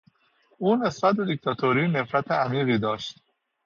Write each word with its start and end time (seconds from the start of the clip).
او 0.57 0.75
نسبت 0.75 1.15
به 1.15 1.25
دیکتاتوری 1.25 1.87
نفرت 1.87 2.31
عمیقی 2.31 2.77
داشت. 2.77 3.19